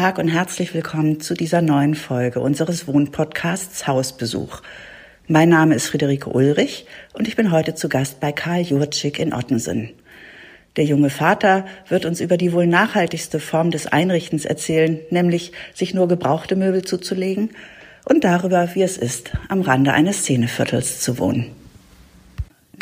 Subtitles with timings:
[0.00, 4.62] Tag und herzlich willkommen zu dieser neuen Folge unseres Wohnpodcasts Hausbesuch.
[5.26, 9.34] Mein Name ist Friederike Ulrich und ich bin heute zu Gast bei Karl Jurczyk in
[9.34, 9.90] Ottensen.
[10.76, 15.94] Der junge Vater wird uns über die wohl nachhaltigste Form des Einrichtens erzählen, nämlich sich
[15.94, 17.50] nur gebrauchte Möbel zuzulegen
[18.04, 21.57] und darüber, wie es ist, am Rande eines Szeneviertels zu wohnen.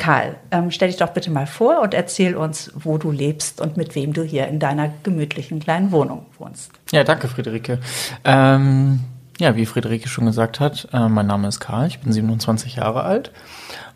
[0.06, 3.76] Karl, ähm, stell dich doch bitte mal vor und erzähl uns, wo du lebst und
[3.76, 6.70] mit wem du hier in deiner gemütlichen kleinen Wohnung wohnst.
[6.92, 7.80] Ja, danke, Friederike.
[8.22, 9.00] Ähm,
[9.40, 13.02] ja, wie Friederike schon gesagt hat, äh, mein Name ist Karl, ich bin 27 Jahre
[13.02, 13.32] alt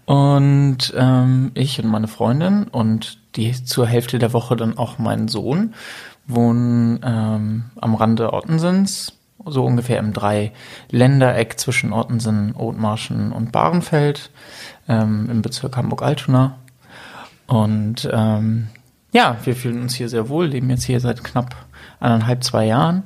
[0.05, 5.29] und ähm, ich und meine Freundin und die zur Hälfte der Woche dann auch mein
[5.29, 5.75] Sohn
[6.27, 9.13] wohnen ähm, am Rande Ottensens,
[9.47, 14.31] so ungefähr im Drei-Ländereck zwischen Ottensen, Othmarschen und Bahrenfeld
[14.89, 16.57] ähm, im Bezirk Hamburg-Altona.
[17.47, 18.69] Und ähm,
[19.13, 21.57] ja, wir fühlen uns hier sehr wohl, leben jetzt hier seit knapp
[21.99, 23.03] eineinhalb, zwei Jahren.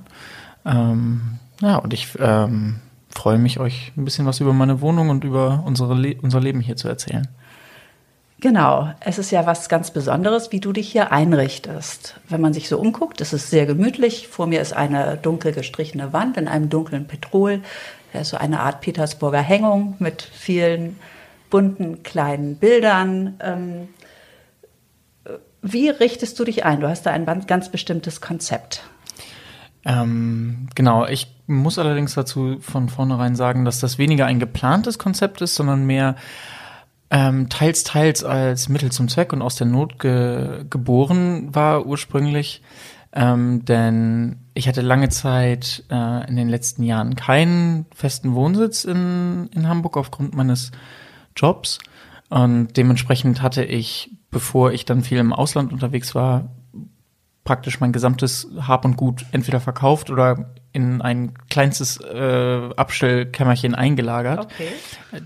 [0.67, 5.25] Ähm, ja, und ich ähm, freue mich, euch ein bisschen was über meine Wohnung und
[5.25, 7.29] über unsere Le unser Leben hier zu erzählen.
[8.45, 12.21] Genau, es ist ja was ganz Besonderes, wie du dich hier einrichtest.
[12.29, 14.29] Wenn man sich so umguckt, ist es sehr gemütlich.
[14.29, 17.63] Vor mir ist eine dunkel gestrichene Wand in einem dunklen Petrol.
[18.13, 20.99] Da ist so eine Art Petersburger Hängung mit vielen
[21.49, 23.39] bunten kleinen Bildern.
[23.41, 23.89] Ähm,
[25.63, 26.81] wie richtest du dich ein?
[26.81, 28.83] Du hast da ein ganz bestimmtes Konzept.
[29.87, 35.41] Ähm, genau, ich muss allerdings dazu von vornherein sagen, dass das weniger ein geplantes Konzept
[35.41, 36.17] ist, sondern mehr
[37.15, 42.61] ähm, teils, teils als Mittel zum Zweck und aus der Not ge geboren war ursprünglich.
[43.13, 49.49] Ähm, denn ich hatte lange Zeit äh, in den letzten Jahren keinen festen Wohnsitz in,
[49.55, 50.73] in Hamburg aufgrund meines
[51.37, 51.79] Jobs.
[52.31, 56.49] Und dementsprechend hatte ich, bevor ich dann viel im Ausland unterwegs war,
[57.45, 64.47] praktisch mein gesamtes Hab und Gut entweder verkauft oder in ein kleinstes äh, Abstellkämmerchen eingelagert.
[64.47, 64.69] Okay.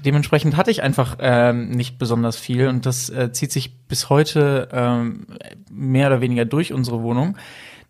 [0.04, 4.68] Dementsprechend hatte ich einfach ähm, nicht besonders viel und das äh, zieht sich bis heute
[4.72, 5.26] ähm,
[5.70, 7.38] mehr oder weniger durch unsere Wohnung.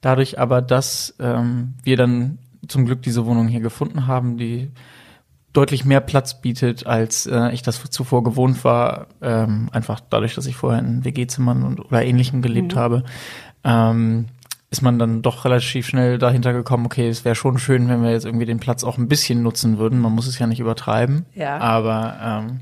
[0.01, 4.71] Dadurch aber, dass ähm, wir dann zum Glück diese Wohnung hier gefunden haben, die
[5.53, 9.09] deutlich mehr Platz bietet, als äh, ich das zuvor gewohnt war.
[9.23, 12.79] Ähm, einfach dadurch, dass ich vorher in WG-Zimmern oder ähnlichem gelebt mhm.
[12.79, 13.05] habe,
[13.69, 14.27] ähm,
[14.71, 18.11] ist man dann doch relativ schnell dahinter gekommen, okay, es wäre schon schön, wenn wir
[18.11, 19.99] jetzt irgendwie den Platz auch ein bisschen nutzen würden.
[20.01, 21.27] Man muss es ja nicht übertreiben.
[21.35, 21.59] Ja.
[21.59, 22.61] Aber ähm,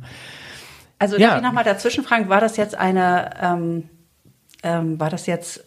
[0.99, 1.37] also darf ja.
[1.37, 3.89] ich nochmal dazwischen fragen, war das jetzt eine, ähm,
[4.62, 5.65] ähm, war das jetzt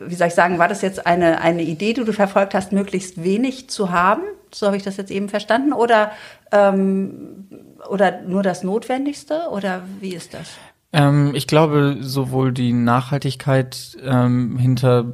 [0.00, 3.22] wie soll ich sagen, war das jetzt eine, eine Idee, die du verfolgt hast, möglichst
[3.22, 4.22] wenig zu haben?
[4.52, 5.72] So habe ich das jetzt eben verstanden.
[5.72, 6.12] Oder,
[6.52, 7.48] ähm,
[7.88, 9.48] oder nur das Notwendigste?
[9.50, 10.48] Oder wie ist das?
[10.92, 15.12] Ähm, ich glaube, sowohl die Nachhaltigkeit ähm, hinter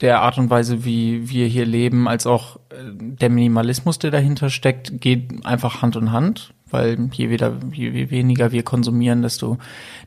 [0.00, 4.50] der Art und Weise, wie wir hier leben, als auch äh, der Minimalismus, der dahinter
[4.50, 9.58] steckt, geht einfach Hand in Hand weil je, wieder, je weniger wir konsumieren, desto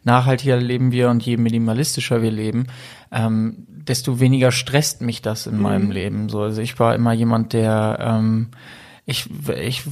[0.04, 2.68] nachhaltiger leben wir und je minimalistischer wir leben,
[3.12, 5.62] ähm, desto weniger stresst mich das in mhm.
[5.62, 6.30] meinem Leben.
[6.30, 8.50] So, also ich war immer jemand, der ähm,
[9.06, 9.30] ich,
[9.64, 9.84] ich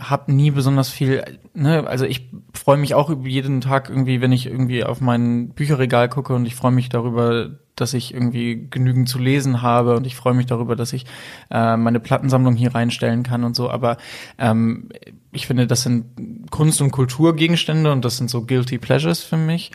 [0.00, 1.22] habe nie besonders viel,
[1.54, 5.50] ne, also ich freue mich auch über jeden Tag irgendwie, wenn ich irgendwie auf mein
[5.50, 10.06] Bücherregal gucke und ich freue mich darüber, dass ich irgendwie genügend zu lesen habe und
[10.06, 11.06] ich freue mich darüber, dass ich
[11.50, 13.70] äh, meine Plattensammlung hier reinstellen kann und so.
[13.70, 13.96] Aber
[14.38, 14.88] ähm,
[15.32, 19.70] ich finde, das sind Kunst- und Kulturgegenstände und das sind so guilty pleasures für mich.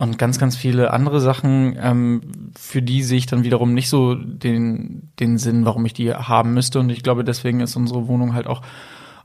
[0.00, 4.14] Und ganz, ganz viele andere Sachen, ähm, für die sehe ich dann wiederum nicht so
[4.14, 6.78] den, den Sinn, warum ich die haben müsste.
[6.78, 8.62] Und ich glaube, deswegen ist unsere Wohnung halt auch,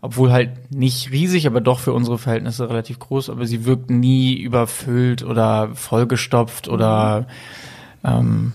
[0.04, 4.38] obwohl halt nicht riesig, aber doch für unsere Verhältnisse relativ groß, aber sie wirkt nie
[4.38, 7.26] überfüllt oder vollgestopft oder
[8.04, 8.52] ähm,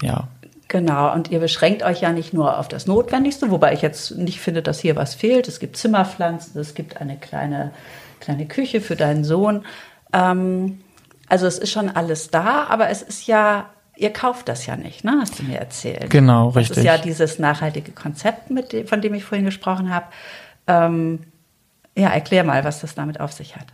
[0.00, 0.28] ja.
[0.66, 4.40] Genau, und ihr beschränkt euch ja nicht nur auf das Notwendigste, wobei ich jetzt nicht
[4.40, 5.46] finde, dass hier was fehlt.
[5.46, 7.72] Es gibt Zimmerpflanzen, es gibt eine kleine,
[8.20, 9.66] kleine Küche für deinen Sohn.
[10.14, 10.80] Ähm,
[11.28, 15.04] also es ist schon alles da, aber es ist ja, ihr kauft das ja nicht,
[15.04, 15.18] ne?
[15.20, 16.08] Hast du mir erzählt.
[16.08, 16.68] Genau, richtig.
[16.68, 20.06] Das ist ja dieses nachhaltige Konzept, mit dem, von dem ich vorhin gesprochen habe.
[20.68, 21.20] Ähm,
[21.96, 23.66] ja, erklär mal, was das damit auf sich hat.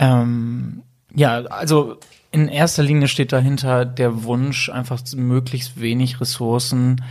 [0.00, 0.82] Ähm,
[1.14, 1.98] ja, also
[2.30, 7.04] in erster Linie steht dahinter der Wunsch, einfach möglichst wenig Ressourcen,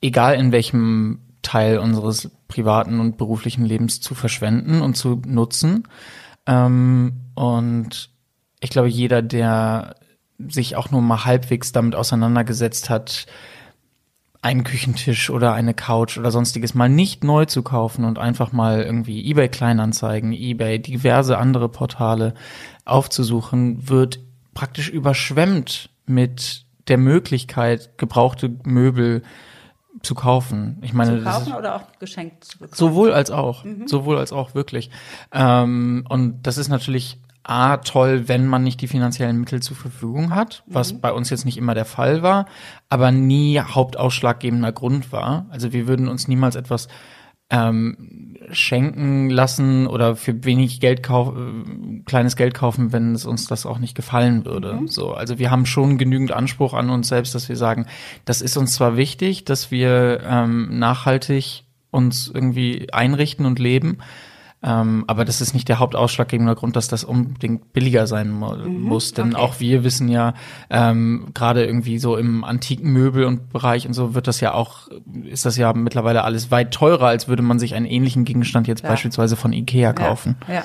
[0.00, 5.86] egal in welchem Teil unseres privaten und beruflichen Lebens zu verschwenden und zu nutzen.
[6.46, 8.10] Ähm, und
[8.60, 9.96] ich glaube, jeder, der
[10.38, 13.26] sich auch nur mal halbwegs damit auseinandergesetzt hat,
[14.42, 18.82] einen Küchentisch oder eine Couch oder sonstiges mal nicht neu zu kaufen und einfach mal
[18.82, 22.34] irgendwie eBay Kleinanzeigen, eBay, diverse andere Portale
[22.86, 24.20] aufzusuchen, wird
[24.54, 29.22] praktisch überschwemmt mit der Möglichkeit, gebrauchte Möbel
[30.02, 30.78] zu kaufen.
[30.82, 32.76] Ich meine, zu kaufen oder auch geschenkt zu bekommen?
[32.76, 33.86] Sowohl als auch, mhm.
[33.86, 34.90] sowohl als auch wirklich.
[35.32, 40.34] Ähm, und das ist natürlich A, toll, wenn man nicht die finanziellen Mittel zur Verfügung
[40.34, 41.00] hat, was mhm.
[41.00, 42.46] bei uns jetzt nicht immer der Fall war,
[42.88, 45.46] aber nie hauptausschlaggebender Grund war.
[45.50, 46.88] Also wir würden uns niemals etwas
[47.50, 53.46] ähm, schenken lassen oder für wenig Geld kauf, äh, kleines Geld kaufen, wenn es uns
[53.46, 54.74] das auch nicht gefallen würde.
[54.74, 54.88] Mhm.
[54.88, 57.86] So, also wir haben schon genügend Anspruch an uns selbst, dass wir sagen,
[58.24, 63.98] das ist uns zwar wichtig, dass wir ähm, nachhaltig uns irgendwie einrichten und leben,
[64.62, 68.82] ähm, aber das ist nicht der hauptausschlaggebende Grund, dass das unbedingt billiger sein mu mhm,
[68.82, 69.14] muss.
[69.14, 69.42] Denn okay.
[69.42, 70.34] auch wir wissen ja,
[70.68, 74.88] ähm, gerade irgendwie so im antiken Möbel und Bereich und so wird das ja auch,
[75.24, 78.82] ist das ja mittlerweile alles weit teurer, als würde man sich einen ähnlichen Gegenstand jetzt
[78.82, 78.90] ja.
[78.90, 80.36] beispielsweise von Ikea kaufen.
[80.46, 80.54] Ja.
[80.54, 80.64] ja.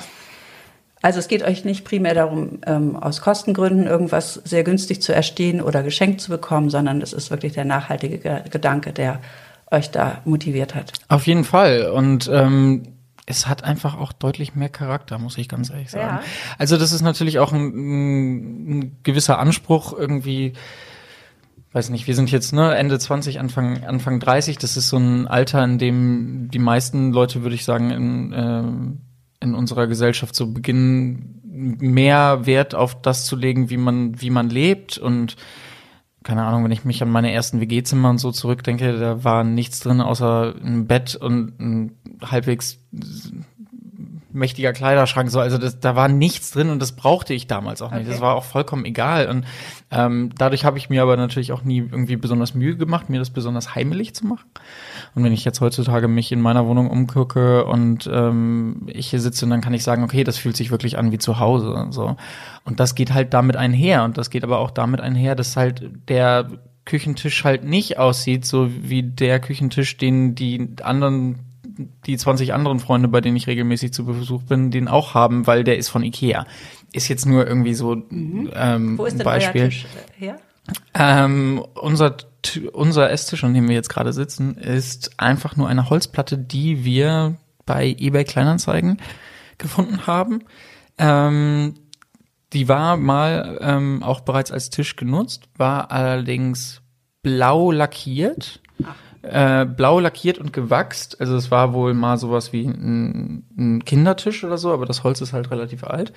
[1.01, 5.61] Also es geht euch nicht primär darum, ähm, aus Kostengründen irgendwas sehr günstig zu erstehen
[5.61, 9.19] oder geschenkt zu bekommen, sondern es ist wirklich der nachhaltige Gedanke, der
[9.69, 10.93] euch da motiviert hat.
[11.07, 11.91] Auf jeden Fall.
[11.91, 12.94] Und ähm,
[13.25, 16.17] es hat einfach auch deutlich mehr Charakter, muss ich ganz ehrlich sagen.
[16.17, 16.23] Ja.
[16.57, 20.53] Also das ist natürlich auch ein, ein, gewisser Anspruch irgendwie,
[21.71, 25.27] weiß nicht, wir sind jetzt ne, Ende 20, Anfang, Anfang 30, das ist so ein
[25.27, 30.47] Alter, in dem die meisten Leute, würde ich sagen, in, äh, in unserer Gesellschaft so
[30.47, 31.41] beginnen,
[31.79, 35.35] mehr Wert auf das zu legen, wie man, wie man lebt und
[36.25, 39.79] keine Ahnung, wenn ich mich an meine ersten WG-Zimmer und so zurückdenke, da war nichts
[39.79, 42.79] drin außer ein Bett und ein halbwegs
[44.35, 47.91] mächtiger Kleiderschrank so also das, da war nichts drin und das brauchte ich damals auch
[47.91, 48.01] nicht.
[48.01, 48.11] Okay.
[48.11, 49.45] das war auch vollkommen egal und
[49.91, 53.29] ähm, dadurch habe ich mir aber natürlich auch nie irgendwie besonders Mühe gemacht mir das
[53.29, 54.45] besonders heimelig zu machen.
[55.15, 59.47] Und wenn ich jetzt heutzutage mich in meiner Wohnung umgucke und ähm, ich hier sitze
[59.47, 62.15] dann kann ich sagen okay das fühlt sich wirklich an wie zu Hause und so.
[62.63, 65.89] Und das geht halt damit einher und das geht aber auch damit einher dass halt
[66.09, 66.49] der
[66.85, 71.39] Küchentisch halt nicht aussieht, so wie der Küchentisch, den die anderen
[72.05, 75.63] die 20 anderen Freunde, bei denen ich regelmäßig zu Besuch bin, den auch haben, weil
[75.63, 76.45] der ist von Ikea.
[76.93, 78.51] Ist jetzt nur irgendwie so mhm.
[78.53, 79.61] ähm, Wo ist denn Beispiel.
[79.61, 79.85] Euer Tisch
[80.17, 80.39] her?
[80.93, 82.17] Ähm, unser
[82.73, 87.37] unser Esstisch, an dem wir jetzt gerade sitzen, ist einfach nur eine Holzplatte, die wir
[87.65, 89.01] bei eBay Kleinanzeigen
[89.57, 90.43] gefunden haben.
[90.97, 91.75] Ähm,
[92.53, 96.81] die war mal ähm, auch bereits als Tisch genutzt, war allerdings
[97.21, 98.61] blau lackiert
[99.29, 101.19] äh, blau lackiert und gewachst.
[101.19, 105.21] Also es war wohl mal sowas wie ein, ein Kindertisch oder so, aber das Holz
[105.21, 106.13] ist halt relativ alt.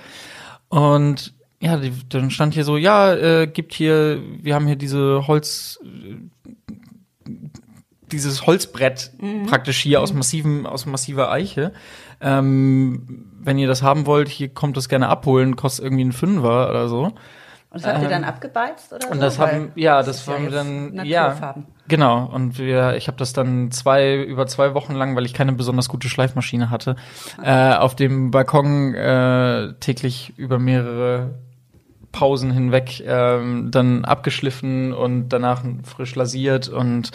[0.69, 5.27] Und ja, die, dann stand hier so, ja, äh, gibt hier, wir haben hier diese
[5.27, 5.81] Holz,
[8.13, 9.47] dieses Holzbrett mhm.
[9.47, 10.03] praktisch hier mhm.
[10.05, 11.73] aus massivem, aus massiver Eiche.
[12.21, 16.69] Ähm, wenn ihr das haben wollt, hier kommt das gerne abholen, kostet irgendwie ein Fünfer
[16.69, 17.13] oder so.
[17.79, 19.21] Und das habt ihr dann ähm, abgebeizt oder und so?
[19.21, 21.55] das haben, ja, das, das haben wir dann, ja,
[21.89, 22.27] genau.
[22.27, 25.89] Und wir, ich habe das dann zwei über zwei Wochen lang, weil ich keine besonders
[25.89, 26.97] gute Schleifmaschine hatte,
[27.43, 31.35] äh, auf dem Balkon äh, täglich über mehrere
[32.19, 37.13] Pausen hinweg ähm, dann abgeschliffen und danach frisch lasiert und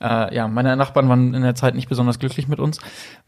[0.00, 2.78] äh, ja, meine Nachbarn waren in der Zeit nicht besonders glücklich mit uns,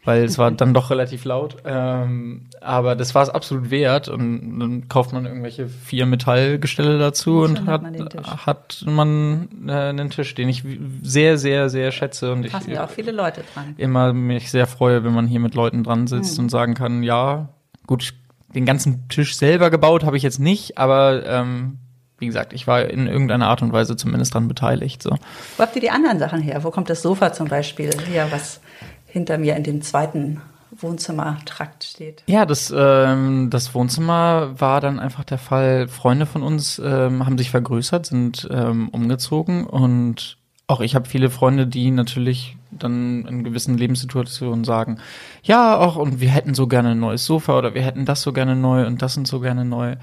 [0.04, 1.56] weil es war dann doch relativ laut.
[1.64, 7.40] Ähm, aber das war es absolut wert und dann kauft man irgendwelche vier Metallgestelle dazu
[7.40, 8.08] und, und hat, man
[8.46, 10.62] hat man äh, einen Tisch, den ich
[11.02, 13.74] sehr, sehr, sehr schätze und Passen ich ja auch viele Leute dran.
[13.78, 16.44] immer mich sehr freue, wenn man hier mit Leuten dran sitzt hm.
[16.44, 17.48] und sagen kann, ja,
[17.88, 18.14] gut,
[18.54, 21.78] den ganzen Tisch selber gebaut habe ich jetzt nicht, aber ähm,
[22.18, 25.02] wie gesagt, ich war in irgendeiner Art und Weise zumindest dran beteiligt.
[25.02, 25.10] So.
[25.56, 26.64] Wo habt ihr die anderen Sachen her?
[26.64, 28.60] Wo kommt das Sofa zum Beispiel her, was
[29.06, 32.22] hinter mir in dem zweiten Wohnzimmertrakt steht?
[32.26, 35.88] Ja, das, ähm, das Wohnzimmer war dann einfach der Fall.
[35.88, 40.38] Freunde von uns ähm, haben sich vergrößert, sind ähm, umgezogen und
[40.68, 44.98] auch ich habe viele Freunde, die natürlich dann in gewissen Lebenssituationen sagen,
[45.42, 48.32] ja, auch und wir hätten so gerne ein neues Sofa oder wir hätten das so
[48.32, 49.96] gerne neu und das sind so gerne neu.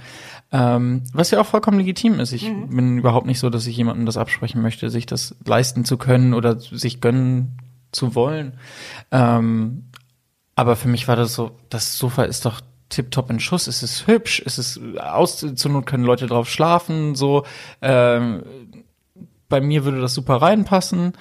[0.51, 2.32] Ähm, was ja auch vollkommen legitim ist.
[2.32, 2.75] Ich mhm.
[2.75, 6.34] bin überhaupt nicht so, dass ich jemandem das absprechen möchte, sich das leisten zu können
[6.34, 7.58] oder sich gönnen
[7.91, 8.53] zu wollen.
[9.12, 9.89] Ähm,
[10.55, 14.08] aber für mich war das so, das Sofa ist doch tipptopp in Schuss, es ist
[14.08, 17.43] hübsch, es ist aus, zur Not können Leute drauf schlafen, so,
[17.82, 18.43] ähm,
[19.53, 21.13] bei mir würde das super reinpassen.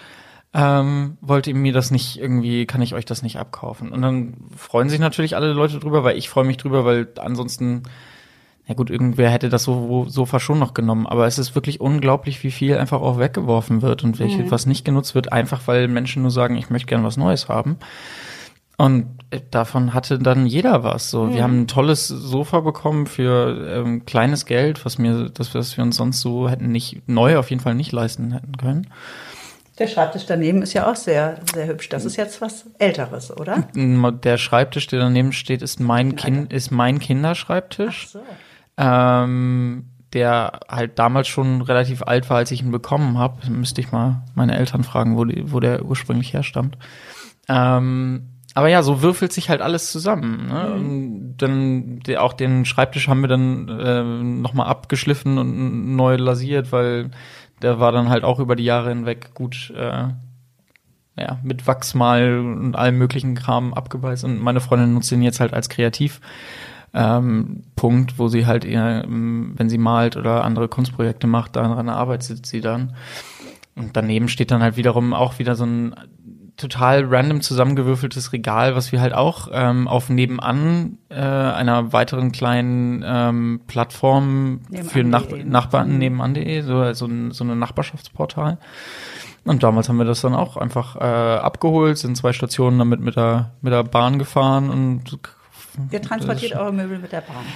[0.54, 3.92] Ähm, wollt ihr mir das nicht irgendwie, kann ich euch das nicht abkaufen?
[3.92, 7.82] Und dann freuen sich natürlich alle Leute drüber, weil ich freue mich drüber, weil ansonsten,
[8.66, 11.06] ja gut, irgendwer hätte das so, Sofa schon noch genommen.
[11.06, 14.50] Aber es ist wirklich unglaublich, wie viel einfach auch weggeworfen wird und welche, mhm.
[14.50, 17.76] was nicht genutzt wird, einfach weil Menschen nur sagen, ich möchte gerne was Neues haben.
[18.76, 19.06] Und
[19.50, 21.10] davon hatte dann jeder was.
[21.10, 21.34] So, mhm.
[21.34, 25.84] wir haben ein tolles Sofa bekommen für ähm, kleines Geld, was mir, das, was wir
[25.84, 28.88] uns sonst so hätten nicht neu auf jeden Fall nicht leisten hätten können.
[29.78, 31.88] Der Schreibtisch daneben ist ja auch sehr, sehr hübsch.
[31.88, 33.66] Das ist jetzt was Älteres, oder?
[33.74, 38.08] Der Schreibtisch, der daneben steht, ist mein Kind, ist mein Kinderschreibtisch.
[38.08, 38.20] Ach so.
[38.76, 43.50] Ähm, der halt damals schon relativ alt war, als ich ihn bekommen habe.
[43.50, 46.76] Müsste ich mal meine Eltern fragen, wo, die, wo der ursprünglich herstammt.
[47.48, 50.46] Ähm, aber ja, so würfelt sich halt alles zusammen.
[50.46, 50.76] Ne?
[50.78, 51.34] Mhm.
[51.38, 57.10] Dann die, auch den Schreibtisch haben wir dann äh, nochmal abgeschliffen und neu lasiert, weil
[57.62, 60.08] der war dann halt auch über die Jahre hinweg gut äh,
[61.18, 64.24] ja, mit Wachsmal und allem möglichen Kram abgebeißt.
[64.24, 66.20] Und meine Freundin nutzt ihn jetzt halt als Kreativ.
[66.94, 71.88] Ähm, Punkt, wo sie halt eher, ähm, wenn sie malt oder andere Kunstprojekte macht, daran
[71.88, 72.94] arbeitet sie dann.
[73.74, 75.94] Und daneben steht dann halt wiederum auch wieder so ein
[76.56, 83.02] total random zusammengewürfeltes Regal, was wir halt auch ähm, auf nebenan äh, einer weiteren kleinen
[83.06, 85.98] ähm, Plattform nebenan für Nach Nachbarn mhm.
[85.98, 88.58] nebenan.de, so, so, so eine Nachbarschaftsportal.
[89.44, 93.16] Und damals haben wir das dann auch einfach äh, abgeholt, sind zwei Stationen damit mit
[93.16, 95.18] der, mit der Bahn gefahren und
[95.90, 97.46] Ihr transportiert eure Möbel mit der Bahn.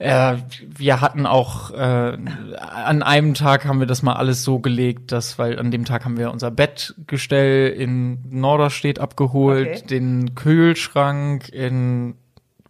[0.00, 2.16] Äh, wir hatten auch äh,
[2.56, 6.06] an einem Tag haben wir das mal alles so gelegt, dass weil an dem Tag
[6.06, 9.86] haben wir unser Bettgestell in Norderstedt abgeholt, okay.
[9.86, 12.14] den Kühlschrank in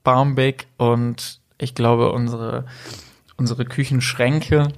[0.03, 2.65] Barmbek und ich glaube unsere
[3.37, 4.73] unsere Küchenschränke,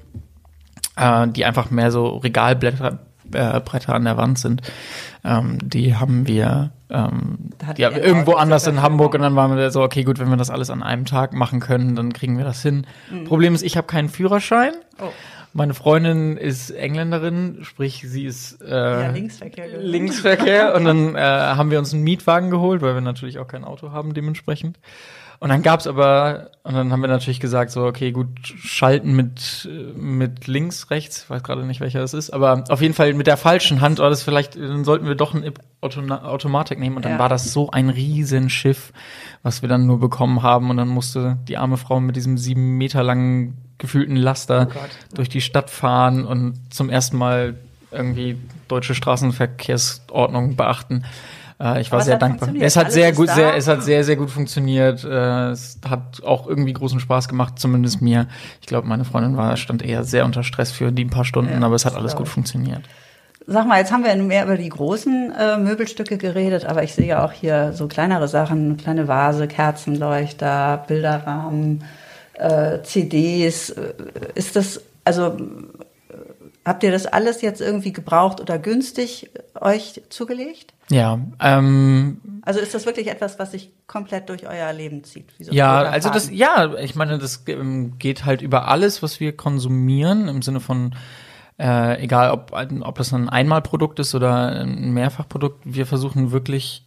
[0.97, 2.99] äh, die einfach mehr so Regalblätter
[3.35, 4.63] äh, Bretter an der Wand sind,
[5.25, 9.83] ähm, die haben wir ähm, ja, irgendwo anders in Hamburg und dann waren wir so,
[9.83, 12.63] okay, gut, wenn wir das alles an einem Tag machen können, dann kriegen wir das
[12.63, 12.87] hin.
[13.11, 13.25] Mhm.
[13.25, 14.73] Problem ist, ich habe keinen Führerschein.
[15.01, 15.09] Oh.
[15.55, 19.67] Meine Freundin ist Engländerin, sprich, sie ist äh, ja, Linksverkehr.
[19.79, 23.65] Linksverkehr und dann äh, haben wir uns einen Mietwagen geholt, weil wir natürlich auch kein
[23.65, 24.79] Auto haben dementsprechend.
[25.43, 29.69] Und dann gab's aber, und dann haben wir natürlich gesagt, so, okay, gut, schalten mit,
[29.97, 33.27] mit links, rechts, ich weiß gerade nicht, welcher es ist, aber auf jeden Fall mit
[33.27, 36.95] der falschen Hand, oder das vielleicht, dann sollten wir doch eine Automatik nehmen.
[36.95, 37.19] Und dann ja.
[37.19, 38.93] war das so ein Riesenschiff,
[39.43, 40.71] was wir dann nur bekommen haben.
[40.71, 44.79] Und dann musste die arme Frau mit diesem sieben Meter langen gefühlten Laster oh
[45.17, 47.57] durch die Stadt fahren und zum ersten Mal
[47.91, 51.03] irgendwie deutsche Straßenverkehrsordnung beachten.
[51.63, 52.51] Äh, ich war Aber sehr dankbar.
[52.59, 55.05] Es hat sehr gut, sehr, es hat sehr, sehr gut funktioniert.
[55.05, 58.27] Äh, es hat auch irgendwie großen Spaß gemacht, zumindest mir.
[58.61, 61.67] Ich glaube, meine Freundin war, stand eher sehr unter Stress für die paar Stunden, ja,
[61.67, 62.83] aber es hat alles gut funktioniert.
[63.47, 67.07] Sag mal, jetzt haben wir mehr über die großen äh, Möbelstücke geredet, aber ich sehe
[67.07, 71.83] ja auch hier so kleinere Sachen, kleine Vase, Kerzenleuchter, Bilderrahmen,
[72.35, 73.75] äh, CDs.
[74.37, 75.37] Ist das, also
[76.65, 80.73] habt ihr das alles jetzt irgendwie gebraucht oder günstig euch zugelegt?
[80.93, 81.19] Ja.
[81.41, 85.31] Ähm, also ist das wirklich etwas, was sich komplett durch euer Leben zieht?
[85.41, 89.37] So ja, also das, ja, ich meine, das ähm, geht halt über alles, was wir
[89.37, 90.95] konsumieren, im Sinne von
[91.59, 96.85] äh, egal, ob, ob das ein Einmalprodukt ist oder ein Mehrfachprodukt, wir versuchen wirklich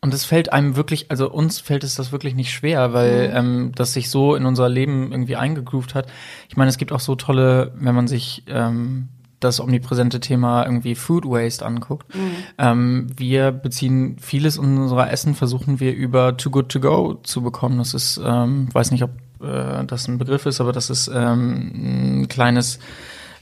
[0.00, 3.36] und es fällt einem wirklich, also uns fällt es das wirklich nicht schwer, weil mhm.
[3.36, 6.08] ähm, das sich so in unser Leben irgendwie eingegroovt hat.
[6.50, 9.08] Ich meine, es gibt auch so tolle, wenn man sich ähm,
[9.44, 12.14] das omnipräsente Thema irgendwie Food Waste anguckt.
[12.14, 12.30] Mhm.
[12.58, 17.78] Ähm, wir beziehen vieles unserer Essen, versuchen wir über Too Good To Go zu bekommen.
[17.78, 19.10] Das ist, ähm, weiß nicht, ob
[19.42, 22.78] äh, das ein Begriff ist, aber das ist ähm, ein kleines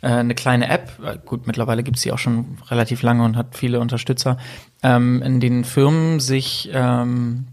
[0.03, 0.91] äh, eine kleine App,
[1.25, 4.37] gut, mittlerweile gibt es sie auch schon relativ lange und hat viele Unterstützer,
[4.83, 7.47] ähm, in denen Firmen sich ähm,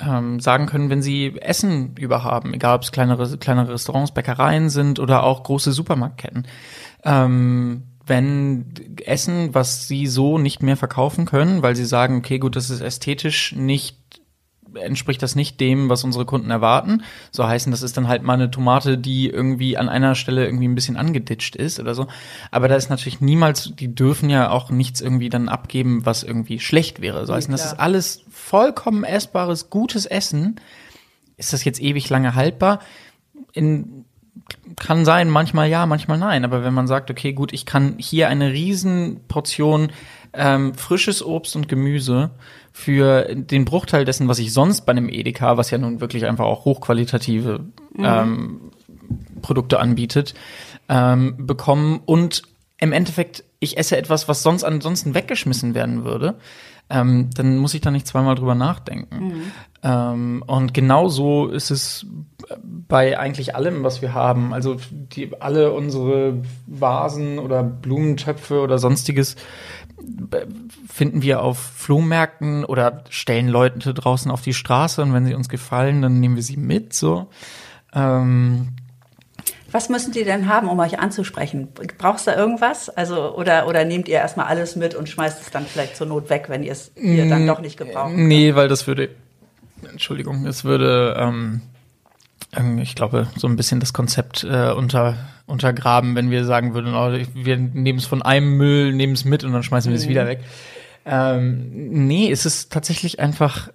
[0.00, 5.00] ähm, sagen können, wenn sie Essen überhaben, egal ob es kleinere, kleinere Restaurants, Bäckereien sind
[5.00, 6.46] oder auch große Supermarktketten.
[7.04, 8.72] Ähm, wenn
[9.04, 12.80] Essen, was sie so nicht mehr verkaufen können, weil sie sagen, okay, gut, das ist
[12.80, 13.98] ästhetisch nicht
[14.74, 17.02] entspricht das nicht dem, was unsere Kunden erwarten.
[17.30, 20.68] So heißen, das ist dann halt mal eine Tomate, die irgendwie an einer Stelle irgendwie
[20.68, 22.06] ein bisschen angeditscht ist oder so.
[22.50, 26.60] Aber da ist natürlich niemals, die dürfen ja auch nichts irgendwie dann abgeben, was irgendwie
[26.60, 27.26] schlecht wäre.
[27.26, 30.60] So heißen, das ist alles vollkommen essbares, gutes Essen.
[31.36, 32.80] Ist das jetzt ewig lange haltbar?
[33.52, 34.04] In
[34.76, 36.44] kann sein, manchmal ja, manchmal nein.
[36.44, 39.90] Aber wenn man sagt, okay, gut, ich kann hier eine riesen Portion
[40.32, 42.30] ähm, frisches Obst und Gemüse
[42.72, 46.44] für den Bruchteil dessen, was ich sonst bei einem Edeka, was ja nun wirklich einfach
[46.44, 47.64] auch hochqualitative
[47.98, 48.70] ähm,
[49.42, 50.34] Produkte anbietet,
[50.88, 52.42] ähm, bekommen und
[52.78, 56.36] im Endeffekt ich esse etwas, was sonst ansonsten weggeschmissen werden würde,
[56.90, 59.32] ähm, dann muss ich da nicht zweimal drüber nachdenken.
[59.82, 62.04] Ähm, und genauso ist es
[62.62, 64.52] bei eigentlich allem, was wir haben.
[64.52, 69.36] Also die, alle unsere Vasen oder Blumentöpfe oder sonstiges
[70.00, 70.46] b-
[70.88, 75.48] finden wir auf Flohmärkten oder stellen Leute draußen auf die Straße und wenn sie uns
[75.48, 76.92] gefallen, dann nehmen wir sie mit.
[76.92, 77.28] So.
[77.94, 78.70] Ähm,
[79.70, 81.68] Was müssen die denn haben, um euch anzusprechen?
[81.98, 82.88] Brauchst du da irgendwas?
[82.88, 86.30] Also, oder, oder nehmt ihr erstmal alles mit und schmeißt es dann vielleicht zur Not
[86.30, 88.12] weg, wenn ihr es ihr dann doch nicht gebraucht?
[88.14, 89.10] Nee, weil das würde,
[89.90, 91.62] Entschuldigung, es würde, ähm,
[92.56, 95.16] ähm, ich glaube, so ein bisschen das Konzept äh, unter,
[95.46, 99.44] untergraben, wenn wir sagen würden, oh, wir nehmen es von einem Müll, nehmen es mit
[99.44, 100.40] und dann schmeißen wir es wieder weg.
[101.04, 103.70] Ähm, nee, es ist tatsächlich einfach,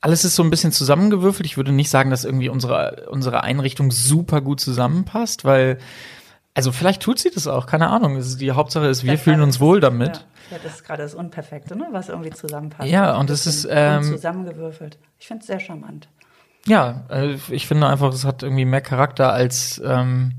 [0.00, 1.46] alles ist so ein bisschen zusammengewürfelt.
[1.46, 5.78] Ich würde nicht sagen, dass irgendwie unsere, unsere Einrichtung super gut zusammenpasst, weil,
[6.58, 8.16] also vielleicht tut sie das auch, keine Ahnung.
[8.16, 10.16] Es die Hauptsache ist, wir fühlen uns wohl damit.
[10.50, 11.86] Ja, ja, das ist gerade das Unperfekte, ne?
[11.92, 12.90] was irgendwie zusammenpasst.
[12.90, 14.98] Ja, und das bisschen ist, ähm, zusammengewürfelt.
[15.20, 16.08] Ich finde es sehr charmant.
[16.66, 20.32] Ja, äh, ich finde einfach, es hat irgendwie mehr Charakter als ähm,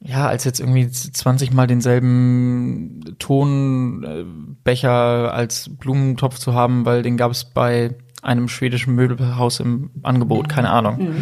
[0.00, 4.90] ja, als jetzt irgendwie 20 Mal denselben Tonbecher
[5.34, 10.70] als Blumentopf zu haben, weil den gab es bei einem schwedischen Möbelhaus im Angebot, keine
[10.70, 11.16] Ahnung.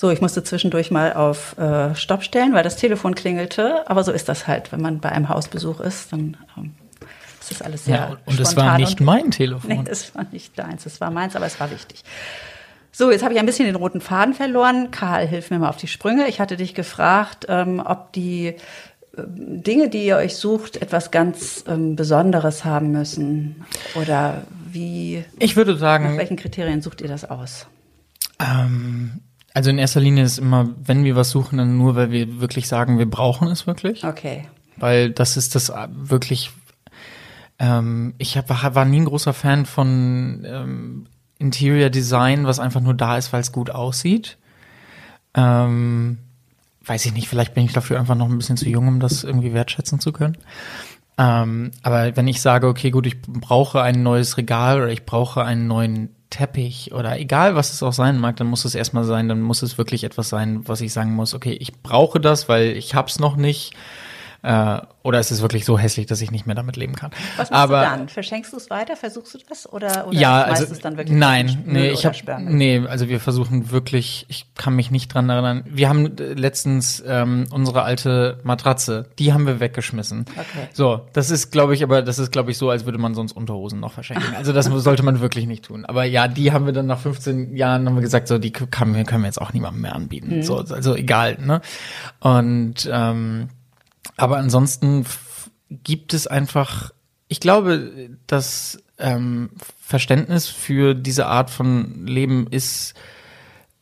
[0.00, 3.86] So, ich musste zwischendurch mal auf äh, Stopp stellen, weil das Telefon klingelte.
[3.86, 6.72] Aber so ist das halt, wenn man bei einem Hausbesuch ist, dann ähm,
[7.38, 9.68] ist das alles sehr Ja, und es war nicht mein Telefon.
[9.68, 12.02] Nee, das war nicht deins, das war meins, aber es war wichtig.
[12.90, 14.90] So, jetzt habe ich ein bisschen den roten Faden verloren.
[14.90, 16.28] Karl, hilf mir mal auf die Sprünge.
[16.28, 18.54] Ich hatte dich gefragt, ähm, ob die
[19.18, 23.66] ähm, Dinge, die ihr euch sucht, etwas ganz ähm, Besonderes haben müssen.
[24.00, 27.66] Oder wie, Ich würde nach sagen, welchen Kriterien sucht ihr das aus?
[28.38, 29.20] ähm,
[29.54, 32.68] also in erster Linie ist immer, wenn wir was suchen, dann nur, weil wir wirklich
[32.68, 34.04] sagen, wir brauchen es wirklich.
[34.04, 34.46] Okay.
[34.76, 36.50] weil das ist das äh, wirklich.
[37.58, 41.06] Ähm, ich hab, war, war nie ein großer Fan von ähm,
[41.38, 44.38] Interior Design, was einfach nur da ist, weil es gut aussieht.
[45.34, 46.18] Ähm,
[46.84, 49.24] weiß ich nicht, vielleicht bin ich dafür einfach noch ein bisschen zu jung, um das
[49.24, 50.38] irgendwie wertschätzen zu können.
[51.18, 55.44] Ähm, aber wenn ich sage, okay, gut, ich brauche ein neues Regal oder ich brauche
[55.44, 59.28] einen neuen Teppich oder egal, was es auch sein mag, dann muss es erstmal sein,
[59.28, 62.76] dann muss es wirklich etwas sein, was ich sagen muss, okay, ich brauche das, weil
[62.76, 63.74] ich hab's noch nicht.
[64.42, 67.10] Äh, oder ist es wirklich so hässlich, dass ich nicht mehr damit leben kann?
[67.36, 68.08] Was machst Aber du dann?
[68.08, 68.96] Verschenkst du es weiter?
[68.96, 69.70] Versuchst du das?
[69.70, 72.52] Oder, oder ja, also es dann wirklich nein, nee, ich habe Sperrmüll?
[72.52, 75.64] nee, also wir versuchen wirklich, ich kann mich nicht dran erinnern.
[75.66, 80.26] Wir haben äh, letztens ähm, unsere alte Matratze, die haben wir weggeschmissen.
[80.30, 80.68] Okay.
[80.72, 83.32] So, das ist glaube ich, aber das ist glaube ich so, als würde man sonst
[83.32, 84.34] Unterhosen noch verschenken.
[84.36, 85.84] Also das sollte man wirklich nicht tun.
[85.84, 88.92] Aber ja, die haben wir dann nach 15 Jahren haben wir gesagt, so die kann,
[89.06, 90.36] können wir jetzt auch niemandem mehr anbieten.
[90.36, 90.42] Mhm.
[90.42, 91.60] So, also egal, ne?
[92.20, 93.48] Und ähm,
[94.20, 95.06] aber ansonsten
[95.84, 96.92] gibt es einfach,
[97.28, 102.94] ich glaube, das ähm, Verständnis für diese Art von Leben ist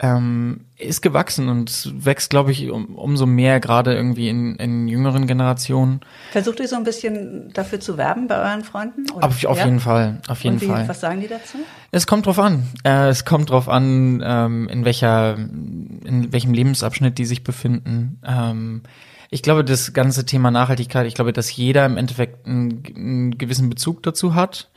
[0.00, 5.26] ähm, ist gewachsen und wächst, glaube ich, um, umso mehr gerade irgendwie in, in jüngeren
[5.26, 6.00] Generationen.
[6.30, 9.10] Versucht ihr so ein bisschen dafür zu werben bei euren Freunden?
[9.10, 9.26] Oder?
[9.26, 9.64] Auf, auf Ja?
[9.64, 10.88] jeden Fall, auf jeden Und wie, Fall.
[10.88, 11.58] was sagen die dazu?
[11.90, 12.68] Es kommt drauf an.
[12.84, 18.20] Äh, es kommt drauf an, ähm, in welcher, in welchem Lebensabschnitt die sich befinden.
[18.24, 18.82] Ähm,
[19.30, 23.68] ich glaube, das ganze Thema Nachhaltigkeit, ich glaube, dass jeder im Endeffekt einen, einen gewissen
[23.68, 24.70] Bezug dazu hat.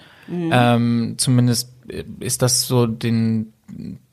[0.51, 1.73] Ähm, zumindest
[2.19, 3.53] ist das so den,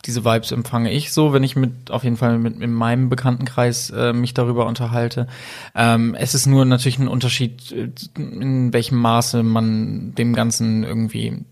[0.05, 3.91] diese Vibes empfange ich so, wenn ich mit, auf jeden Fall mit, in meinem Bekanntenkreis
[3.91, 5.29] äh, mich darüber unterhalte.
[5.75, 11.45] Ähm, es ist nur natürlich ein Unterschied, äh, in welchem Maße man dem Ganzen irgendwie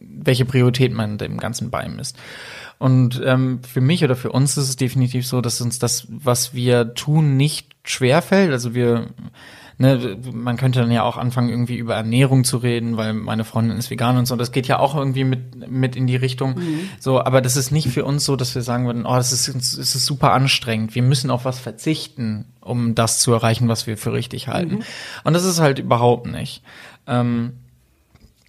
[0.00, 2.16] welche Priorität man dem Ganzen beimisst.
[2.78, 6.54] Und ähm, für mich oder für uns ist es definitiv so, dass uns das, was
[6.54, 8.52] wir tun, nicht schwerfällt.
[8.52, 9.08] Also wir,
[9.78, 13.78] ne, man könnte dann ja auch anfangen, irgendwie über Ernährung zu reden, weil meine Freundin
[13.78, 14.36] ist vegan und so.
[14.36, 16.54] Das geht ja auch irgendwie mit, mit in die Richtung.
[17.00, 19.48] So, aber das ist nicht für uns so, dass wir sagen würden, oh, das ist,
[19.48, 20.94] es ist super anstrengend.
[20.94, 24.84] Wir müssen auf was verzichten, um das zu erreichen, was wir für richtig halten.
[25.24, 26.62] Und das ist halt überhaupt nicht.
[27.08, 27.54] Ähm,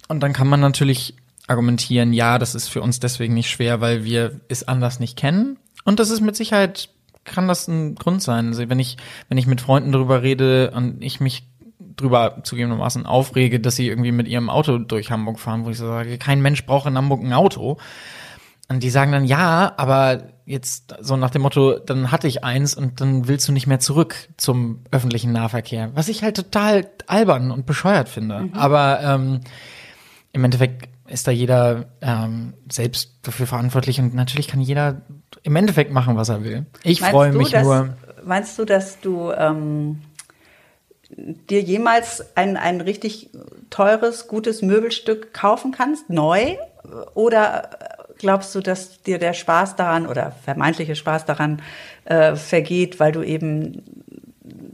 [0.06, 1.14] und dann kann man natürlich
[1.50, 5.58] argumentieren, ja, das ist für uns deswegen nicht schwer, weil wir es anders nicht kennen.
[5.84, 6.90] Und das ist mit Sicherheit,
[7.24, 8.48] kann das ein Grund sein.
[8.48, 8.96] Also wenn ich,
[9.28, 11.44] wenn ich mit Freunden darüber rede und ich mich
[11.96, 15.86] drüber zugegebenermaßen aufrege, dass sie irgendwie mit ihrem Auto durch Hamburg fahren, wo ich so
[15.86, 17.78] sage, kein Mensch braucht in Hamburg ein Auto.
[18.68, 22.74] Und die sagen dann, ja, aber jetzt so nach dem Motto, dann hatte ich eins
[22.74, 25.90] und dann willst du nicht mehr zurück zum öffentlichen Nahverkehr.
[25.94, 28.42] Was ich halt total albern und bescheuert finde.
[28.42, 28.54] Mhm.
[28.54, 29.40] Aber ähm,
[30.32, 35.02] im Endeffekt ist da jeder ähm, selbst dafür verantwortlich und natürlich kann jeder
[35.42, 36.66] im Endeffekt machen, was er will.
[36.82, 37.96] Ich freue mich dass, nur.
[38.24, 40.00] Meinst du, dass du ähm,
[41.10, 43.30] dir jemals ein, ein richtig
[43.70, 46.56] teures, gutes Möbelstück kaufen kannst, neu?
[47.14, 47.70] Oder
[48.18, 51.62] glaubst du, dass dir der Spaß daran oder vermeintliche Spaß daran
[52.04, 53.99] äh, vergeht, weil du eben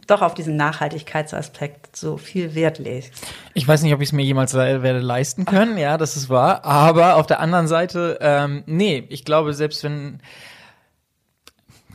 [0.07, 3.13] doch auf diesen Nachhaltigkeitsaspekt so viel Wert legst.
[3.55, 6.65] Ich weiß nicht, ob ich es mir jemals werde leisten können, ja, das ist wahr.
[6.65, 10.21] Aber auf der anderen Seite, ähm, nee, ich glaube, selbst wenn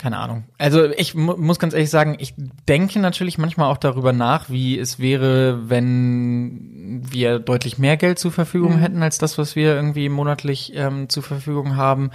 [0.01, 0.45] keine Ahnung.
[0.57, 2.33] Also ich mu muss ganz ehrlich sagen, ich
[2.67, 8.31] denke natürlich manchmal auch darüber nach, wie es wäre, wenn wir deutlich mehr Geld zur
[8.31, 8.79] Verfügung mhm.
[8.79, 12.09] hätten als das, was wir irgendwie monatlich ähm, zur Verfügung haben.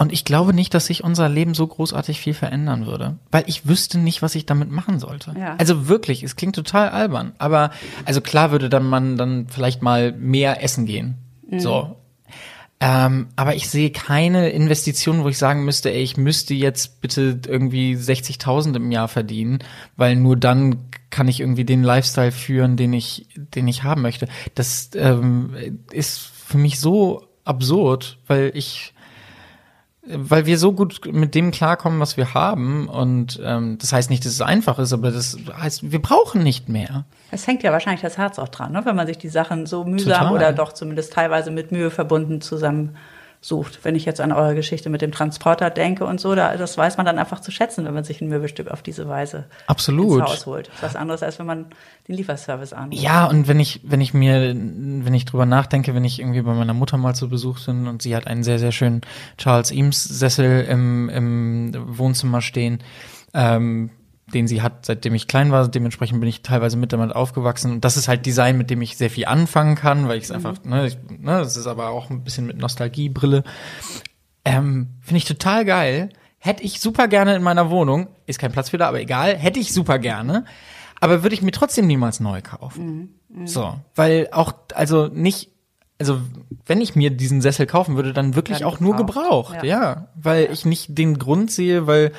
[0.00, 3.68] Und ich glaube nicht, dass sich unser Leben so großartig viel verändern würde, weil ich
[3.68, 5.34] wüsste nicht, was ich damit machen sollte.
[5.38, 5.56] Ja.
[5.58, 7.70] Also wirklich, es klingt total albern, aber
[8.06, 11.18] also klar würde dann man dann vielleicht mal mehr essen gehen.
[11.46, 11.60] Mhm.
[11.60, 11.96] So.
[12.80, 17.38] Ähm, aber ich sehe keine Investition, wo ich sagen müsste, ey, ich müsste jetzt bitte
[17.46, 19.58] irgendwie 60.000 im Jahr verdienen,
[19.98, 20.78] weil nur dann
[21.10, 24.28] kann ich irgendwie den Lifestyle führen, den ich, den ich haben möchte.
[24.54, 28.94] Das ähm, ist für mich so absurd, weil ich
[30.14, 32.88] weil wir so gut mit dem klarkommen, was wir haben.
[32.88, 36.68] Und ähm, das heißt nicht, dass es einfach ist, aber das heißt, wir brauchen nicht
[36.68, 37.04] mehr.
[37.30, 38.82] Es hängt ja wahrscheinlich das Herz auch dran, ne?
[38.84, 40.32] wenn man sich die Sachen so mühsam Total.
[40.32, 42.96] oder doch zumindest teilweise mit Mühe verbunden zusammen
[43.42, 43.80] sucht.
[43.84, 46.98] Wenn ich jetzt an eure Geschichte mit dem Transporter denke und so, da, das weiß
[46.98, 50.20] man dann einfach zu schätzen, wenn man sich ein Möbelstück auf diese Weise Absolut.
[50.20, 50.68] ins Haus holt.
[50.68, 51.66] Das ist was anderes, als wenn man
[52.06, 53.02] den Lieferservice anruft.
[53.02, 56.52] Ja, und wenn ich, wenn ich mir, wenn ich drüber nachdenke, wenn ich irgendwie bei
[56.52, 59.00] meiner Mutter mal zu Besuch bin und sie hat einen sehr, sehr schönen
[59.38, 62.82] Charles Eames Sessel im, im Wohnzimmer stehen,
[63.32, 63.90] ähm,
[64.34, 65.68] den sie hat, seitdem ich klein war.
[65.68, 67.72] Dementsprechend bin ich teilweise mit damit aufgewachsen.
[67.72, 70.30] Und das ist halt Design, mit dem ich sehr viel anfangen kann, weil ich es
[70.30, 70.36] mhm.
[70.36, 73.44] einfach, ne, ich, ne, das ist aber auch ein bisschen mit Nostalgiebrille.
[74.44, 76.10] Ähm, Finde ich total geil.
[76.38, 78.08] Hätte ich super gerne in meiner Wohnung.
[78.26, 79.36] Ist kein Platz für da, aber egal.
[79.36, 80.44] Hätte ich super gerne.
[81.00, 83.14] Aber würde ich mir trotzdem niemals neu kaufen.
[83.28, 83.40] Mhm.
[83.42, 83.46] Mhm.
[83.46, 83.74] So.
[83.94, 85.50] Weil auch, also nicht,
[85.98, 86.20] also
[86.66, 88.98] wenn ich mir diesen Sessel kaufen würde, dann wirklich ja, auch gebraucht.
[88.98, 89.56] nur gebraucht.
[89.56, 89.64] Ja.
[89.64, 90.08] ja.
[90.14, 90.50] Weil ja.
[90.50, 92.12] ich nicht den Grund sehe, weil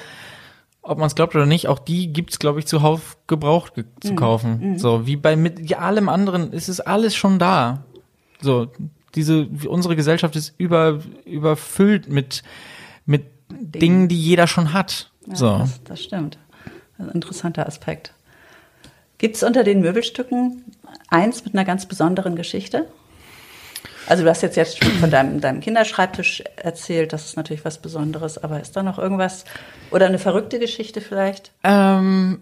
[0.82, 4.14] ob man es glaubt oder nicht, auch die gibt's glaube ich zuhauf gebraucht ge zu
[4.14, 4.16] mhm.
[4.16, 4.60] kaufen.
[4.60, 4.80] Mhm.
[4.80, 7.84] So wie bei mit ja, allem anderen ist es alles schon da.
[8.42, 8.68] So
[9.16, 12.44] diese unsere Gesellschaft ist über überfüllt mit
[13.06, 13.82] mit Ding.
[13.82, 15.12] Dingen, die jeder schon hat.
[15.28, 15.58] Ja, so.
[15.60, 16.38] Das, das stimmt.
[16.98, 18.14] Ein interessanter Aspekt.
[19.18, 20.64] Gibt's unter den Möbelstücken
[21.10, 22.88] eins mit einer ganz besonderen Geschichte?
[24.08, 27.78] Also du hast jetzt jetzt schon von deinem, deinem Kinderschreibtisch erzählt, das ist natürlich was
[27.78, 29.46] Besonderes, aber ist da noch irgendwas
[29.92, 31.52] oder eine verrückte Geschichte vielleicht?
[31.64, 32.42] Ähm,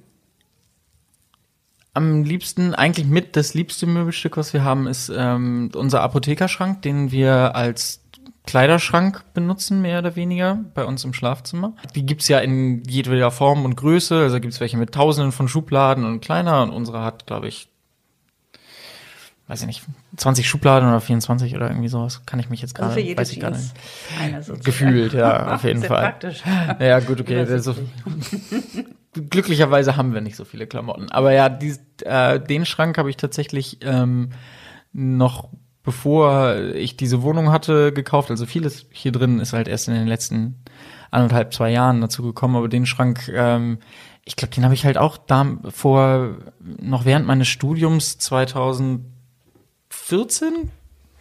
[1.94, 7.12] am liebsten, eigentlich mit das liebste Möbelstück, was wir haben, ist ähm, unser Apothekerschrank, den
[7.12, 8.02] wir als
[8.46, 11.76] Kleiderschrank benutzen, mehr oder weniger, bei uns im Schlafzimmer.
[11.94, 14.18] Die gibt's ja in jeder Form und Größe.
[14.18, 17.70] Also gibt's welche mit tausenden von Schubladen und kleiner und unsere hat, glaube ich,
[19.50, 19.84] weiß ich nicht,
[20.16, 22.22] 20 Schubladen oder 24 oder irgendwie sowas.
[22.28, 24.64] Kann ich mich jetzt also gerade, also weiß ich gar nicht.
[24.64, 26.04] Gefühlt, ja, auf jeden Fall.
[26.04, 26.44] Praktisch.
[26.80, 27.58] Ja, gut, okay.
[27.58, 27.76] So,
[29.30, 31.12] glücklicherweise haben wir nicht so viele Klamotten.
[31.12, 34.30] Aber ja, dies, äh, den Schrank habe ich tatsächlich ähm,
[34.94, 35.50] noch
[35.82, 38.30] bevor ich diese Wohnung hatte gekauft.
[38.30, 40.64] Also vieles hier drin ist halt erst in den letzten
[41.10, 42.56] anderthalb, zwei Jahren dazu gekommen.
[42.56, 43.80] Aber den Schrank, ähm,
[44.26, 49.19] ich glaube, den habe ich halt auch da vor, noch während meines Studiums 2000
[50.10, 50.72] 14,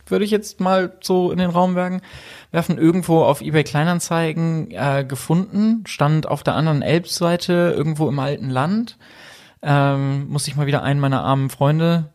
[0.07, 5.85] würde ich jetzt mal so in den Raum werfen, irgendwo auf eBay Kleinanzeigen äh, gefunden,
[5.87, 8.97] stand auf der anderen Elbseite irgendwo im alten Land.
[9.61, 12.09] Ähm, musste ich mal wieder einen meiner armen Freunde,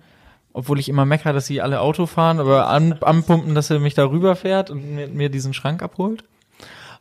[0.52, 3.94] obwohl ich immer meckere, dass sie alle Auto fahren, aber an, anpumpen, dass er mich
[3.94, 6.24] da rüberfährt und mir, mir diesen Schrank abholt.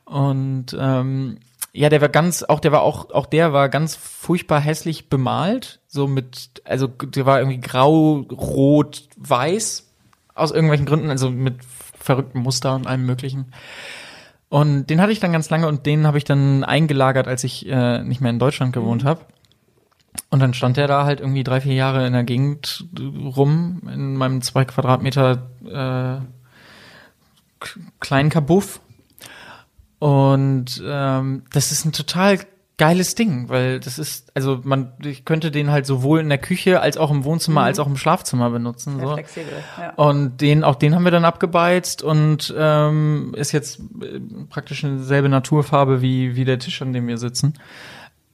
[0.04, 1.38] Und ähm,
[1.74, 5.80] ja, der war ganz, auch der war auch, auch der war ganz furchtbar hässlich bemalt.
[5.88, 9.88] So mit, also der war irgendwie grau, rot, weiß.
[10.34, 11.56] Aus irgendwelchen Gründen, also mit
[11.98, 13.52] verrückten Muster und allem möglichen.
[14.50, 17.66] Und den hatte ich dann ganz lange und den habe ich dann eingelagert, als ich
[17.66, 19.08] äh, nicht mehr in Deutschland gewohnt mhm.
[19.08, 19.20] habe.
[20.28, 24.14] Und dann stand der da halt irgendwie drei, vier Jahre in der Gegend rum, in
[24.14, 26.20] meinem zwei Quadratmeter äh,
[28.00, 28.80] kleinen Kabuff
[30.02, 32.40] und ähm, das ist ein total
[32.76, 36.80] geiles Ding, weil das ist, also man, ich könnte den halt sowohl in der Küche
[36.80, 37.66] als auch im Wohnzimmer Mhm.
[37.66, 38.96] als auch im Schlafzimmer benutzen.
[38.98, 39.14] Sehr so.
[39.14, 39.52] flexibel.
[39.78, 39.90] Ja.
[39.94, 44.18] Und den, auch den haben wir dann abgebeizt und ähm, ist jetzt äh,
[44.50, 47.54] praktisch eine selbe Naturfarbe wie, wie der Tisch, an dem wir sitzen.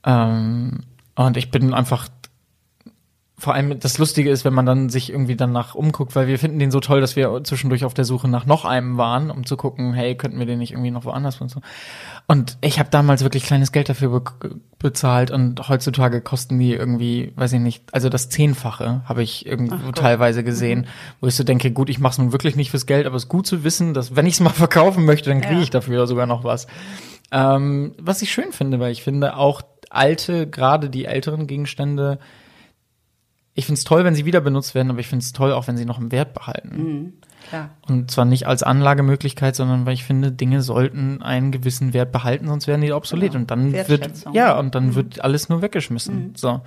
[0.06, 0.80] Ähm,
[1.16, 2.08] und ich bin einfach
[3.38, 6.58] vor allem das Lustige ist, wenn man dann sich irgendwie danach umguckt, weil wir finden
[6.58, 9.56] den so toll, dass wir zwischendurch auf der Suche nach noch einem waren, um zu
[9.56, 11.60] gucken, hey, könnten wir den nicht irgendwie noch woanders und so.
[12.26, 14.22] Und ich habe damals wirklich kleines Geld dafür be
[14.80, 19.90] bezahlt und heutzutage kosten die irgendwie, weiß ich nicht, also das Zehnfache habe ich irgendwo
[19.92, 20.86] teilweise gesehen,
[21.20, 23.24] wo ich so denke, gut, ich mache es nun wirklich nicht fürs Geld, aber es
[23.24, 25.62] ist gut zu wissen, dass wenn ich es mal verkaufen möchte, dann kriege Ja.
[25.62, 26.66] ich dafür sogar noch was.
[27.32, 32.18] Ähm, was ich schön finde, weil ich finde auch alte, gerade die älteren Gegenstände,
[33.58, 35.66] ich finde es toll, wenn sie wieder benutzt werden, aber ich finde es toll auch,
[35.66, 37.14] wenn sie noch einen Wert behalten.
[37.48, 37.70] Klar.
[37.88, 42.46] Und zwar nicht als Anlagemöglichkeit, sondern weil ich finde, Dinge sollten einen gewissen Wert behalten,
[42.46, 43.32] sonst werden die obsolet.
[43.32, 43.40] Genau.
[43.40, 44.26] Und dann wird.
[44.26, 44.32] Mhm.
[44.32, 46.34] ja, und dann wird alles nur weggeschmissen.
[46.36, 46.60] So.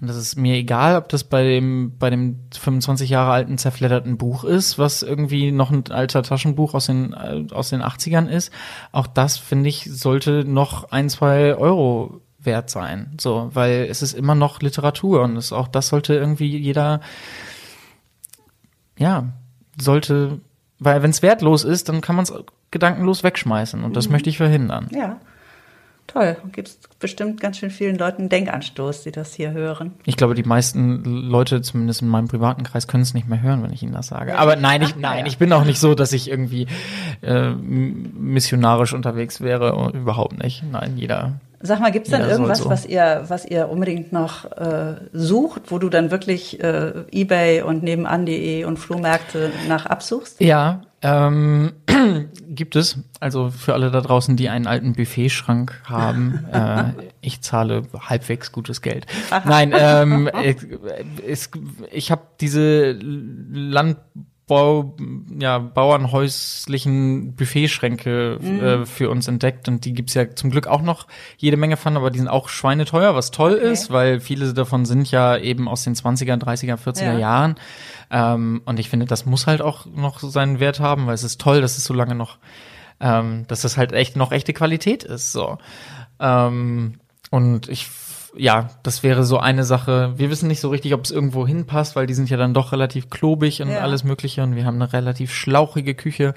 [0.00, 4.16] Und das ist mir egal, ob das bei dem, bei dem 25 Jahre alten zerfledderten
[4.16, 8.52] Buch ist, was irgendwie noch ein alter Taschenbuch aus den, äh, aus den 80ern ist.
[8.92, 13.12] Auch das, finde ich, sollte noch ein, zwei Euro wert sein.
[13.20, 17.00] So, weil es ist immer noch Literatur und es, auch das sollte irgendwie jeder,
[18.98, 19.24] ja,
[19.80, 20.40] sollte,
[20.78, 22.32] weil wenn es wertlos ist, dann kann man es
[22.70, 24.12] gedankenlos wegschmeißen und das Mhm.
[24.12, 24.88] möchte ich verhindern.
[24.92, 25.16] Ja.
[26.06, 26.36] Toll.
[26.50, 29.92] Gibt es bestimmt ganz schön vielen Leuten einen Denkanstoß, die das hier hören.
[30.06, 33.62] Ich glaube, die meisten Leute, zumindest in meinem privaten Kreis, können es nicht mehr hören,
[33.62, 34.36] wenn ich ihnen das sage.
[34.36, 36.66] Aber nein, ich, nein, ich bin auch nicht so, dass ich irgendwie
[37.22, 39.92] äh, missionarisch unterwegs wäre.
[39.94, 40.64] Überhaupt nicht.
[40.68, 41.38] Nein, jeder.
[41.62, 42.70] Sag mal, gibt es denn soll irgendwas, so.
[42.70, 47.82] was ihr, was ihr unbedingt noch äh, sucht, wo du dann wirklich äh, eBay und
[47.82, 50.40] nebenan.de und Flohmärkte nach absuchst?
[50.40, 51.72] Ja, ähm,
[52.48, 52.98] gibt es.
[53.20, 58.80] Also für alle da draußen, die einen alten Buffetschrank haben, äh, ich zahle halbwegs gutes
[58.80, 59.06] Geld.
[59.44, 60.56] Nein, ähm, ich,
[61.26, 61.50] es,
[61.90, 62.98] ich habe diese
[64.50, 64.96] Landbau,
[65.38, 71.06] ja, bauernhäuslichen Buffetschränke äh, für uns entdeckt und die gibt's ja zum Glück auch noch
[71.38, 75.10] jede Menge von, aber die sind auch schweineteuer, was toll ist, weil viele davon sind
[75.10, 77.18] ja eben aus den 20er, 30er, 40er Ja.
[77.18, 77.54] Jahren.
[78.10, 81.40] Ähm, und ich finde, das muss halt auch noch seinen Wert haben, weil es ist
[81.40, 82.38] toll, dass es so lange noch,
[83.00, 85.30] ähm, dass das halt echt noch echte Qualität ist.
[85.32, 85.58] So.
[86.18, 86.94] Ähm,
[87.30, 87.86] und ich,
[88.36, 90.12] ja, das wäre so eine Sache.
[90.16, 92.72] Wir wissen nicht so richtig, ob es irgendwo hinpasst, weil die sind ja dann doch
[92.72, 93.80] relativ klobig und Ja.
[93.80, 96.34] alles Mögliche und wir haben eine relativ schlauchige Küche.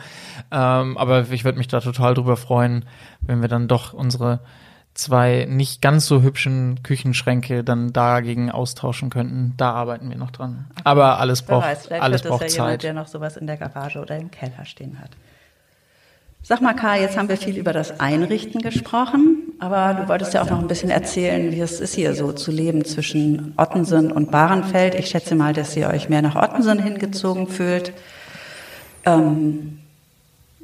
[0.51, 2.85] Ähm, aber ich würde mich da total drüber freuen,
[3.21, 4.39] wenn wir dann doch unsere
[4.95, 9.53] zwei nicht ganz so hübschen Küchenschränke dann dagegen austauschen könnten.
[9.57, 10.65] Da arbeiten wir noch dran.
[10.83, 12.83] Aber alles braucht, weiß, vielleicht alles wird braucht ja jemand, Zeit.
[12.83, 15.09] der noch sowas in der Garage oder im Keller stehen hat.
[16.45, 20.41] Sag mal, Karl, jetzt haben wir viel über das Einrichten gesprochen, aber du wolltest ja
[20.41, 24.29] auch noch ein bisschen erzählen, wie es ist hier so zu leben zwischen Ottensen und
[24.29, 24.93] Bahrenfeld.
[24.93, 27.93] Ich schätze mal, dass ihr euch mehr nach Ottensen hingezogen fühlt.
[29.05, 29.79] Ähm,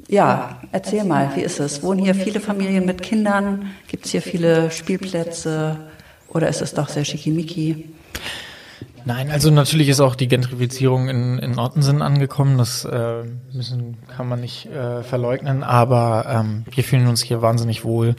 [0.06, 1.82] ja, erzähl mal, wie ist es?
[1.82, 3.70] Wohnen hier viele Familien mit Kindern?
[3.88, 5.78] Gibt es hier viele Spielplätze?
[6.28, 7.88] Oder ist es doch sehr schickimicki?
[9.06, 12.58] Nein, also natürlich ist auch die Gentrifizierung in, in Ottensen angekommen.
[12.58, 13.22] Das äh,
[13.54, 15.62] müssen, kann man nicht äh, verleugnen.
[15.62, 18.14] Aber ähm, wir fühlen uns hier wahnsinnig wohl.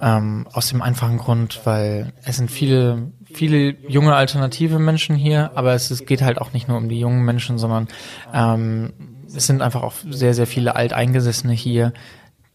[0.00, 5.72] Ähm, aus dem einfachen Grund, weil es sind viele, viele junge alternative Menschen hier, aber
[5.74, 7.88] es, ist, geht halt auch nicht nur um die jungen Menschen, sondern
[8.32, 8.92] ähm,
[9.34, 11.92] es sind einfach auch sehr, sehr viele Alteingesessene hier,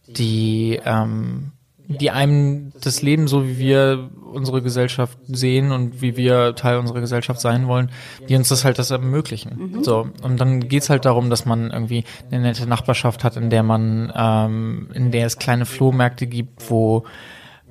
[0.06, 1.52] die, ähm,
[1.98, 7.00] die einem das Leben, so wie wir unsere Gesellschaft sehen und wie wir Teil unserer
[7.00, 7.90] Gesellschaft sein wollen,
[8.28, 9.82] die uns das halt das ermöglichen.
[9.82, 13.64] So und dann geht's halt darum, dass man irgendwie eine nette Nachbarschaft hat, in der
[13.64, 17.04] man, ähm, in der es kleine Flohmärkte gibt, wo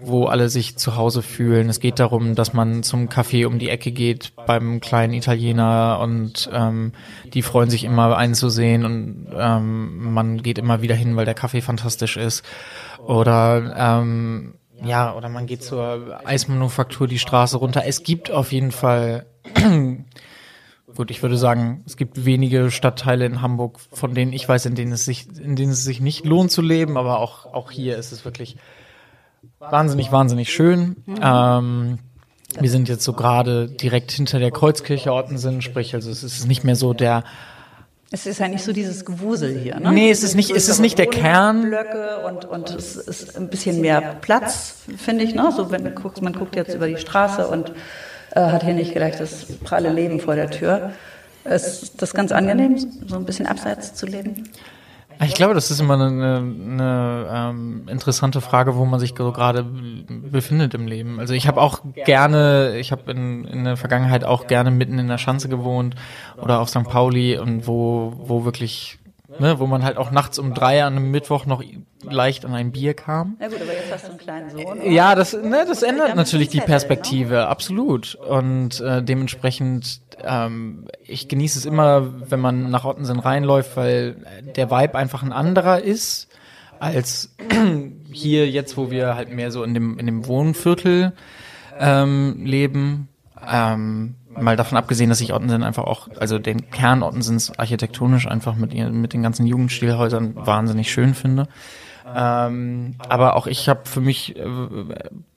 [0.01, 1.69] wo alle sich zu Hause fühlen.
[1.69, 6.49] Es geht darum, dass man zum Café um die Ecke geht beim kleinen Italiener und
[6.53, 6.93] ähm,
[7.33, 11.61] die freuen sich immer einzusehen und ähm, man geht immer wieder hin, weil der Kaffee
[11.61, 12.45] fantastisch ist.
[13.09, 17.83] Oder ähm, ja, oder man geht zur Eismanufaktur die Straße runter.
[17.85, 19.25] Es gibt auf jeden Fall
[20.95, 24.75] Gut, ich würde sagen, es gibt wenige Stadtteile in Hamburg, von denen ich weiß, in
[24.75, 27.97] denen es sich, in denen es sich nicht lohnt zu leben, aber auch, auch hier
[27.97, 28.57] ist es wirklich
[29.59, 30.97] wahnsinnig, wahnsinnig schön.
[31.21, 31.99] Ähm,
[32.59, 36.63] wir sind jetzt so gerade direkt hinter der Kreuzkirche Ottensen, sprich, also es ist nicht
[36.63, 37.23] mehr so der,
[38.11, 39.91] Es ist ja nicht so dieses Gewusel hier, ne?
[39.91, 41.61] Nee, es ist nicht- es ist nicht der Kern.
[41.61, 45.51] Blöcke und, und es ist ein bisschen mehr Platz, finde ich, ne?
[45.55, 47.71] So, wenn du guckst, man guckt jetzt über die Straße und
[48.31, 50.91] äh, hat hier nicht gleich das pralle Leben vor der Tür.
[51.45, 54.49] Ist das ganz angenehm, so ein bisschen abseits zu leben?
[55.21, 59.63] Ich glaube, das ist immer eine, eine ähm, interessante Frage, wo man sich so gerade
[59.63, 61.19] befindet im Leben.
[61.19, 65.09] Also ich habe auch gerne, ich habe in, in der Vergangenheit auch gerne mitten in
[65.09, 65.95] der Schanze gewohnt
[66.37, 66.83] oder auf St.
[66.83, 68.98] Pauli und wo, wo wirklich
[69.37, 71.63] Ne, wo man halt auch nachts um drei an einem Mittwoch noch
[72.01, 73.37] leicht an ein Bier kam.
[73.39, 74.91] Ja gut, aber jetzt hast du einen kleinen Sohn.
[74.91, 77.47] Ja, das, ne, das ändert natürlich die Perspektive, ne?
[77.47, 78.15] absolut.
[78.15, 84.15] Und äh, dementsprechend, ähm, ich genieße es immer, wenn man nach Ottensen reinläuft, weil
[84.55, 86.27] der Vibe einfach ein anderer ist
[86.79, 87.35] als
[88.11, 91.13] hier jetzt, wo wir halt mehr so in dem in dem Wohnviertel
[91.79, 93.09] ähm, leben.
[93.47, 98.55] Ähm, mal davon abgesehen, dass ich Ottensen einfach auch, also den Kern Ottensens architektonisch einfach
[98.55, 101.47] mit, mit den ganzen Jugendstilhäusern wahnsinnig schön finde.
[102.15, 104.45] Ähm, aber auch ich habe für mich äh,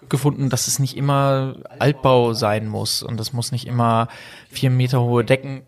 [0.08, 4.08] gefunden, dass es nicht immer Altbau sein muss und es muss nicht immer
[4.48, 5.62] vier Meter hohe Decken.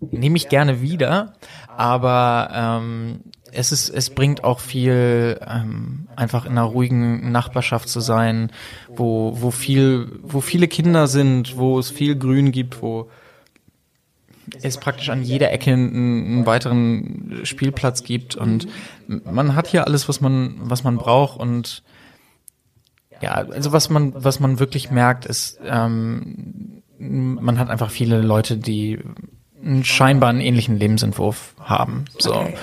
[0.00, 1.34] Nehme ich gerne wieder,
[1.76, 3.20] aber ähm,
[3.52, 8.50] es ist, es bringt auch viel, ähm, einfach in einer ruhigen Nachbarschaft zu sein,
[8.88, 13.10] wo, wo viel, wo viele Kinder sind, wo es viel Grün gibt, wo
[14.60, 18.68] es praktisch an jeder Ecke einen, einen weiteren Spielplatz gibt und
[19.06, 21.82] man hat hier alles, was man, was man braucht und
[23.20, 28.56] ja, also was man, was man wirklich merkt, ist, ähm, man hat einfach viele Leute,
[28.56, 28.98] die
[29.82, 32.04] scheinbar einen ähnlichen Lebensentwurf haben.
[32.18, 32.34] So.
[32.34, 32.54] Okay.